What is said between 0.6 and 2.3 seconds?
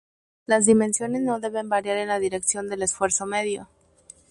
dimensiones no deben variar en la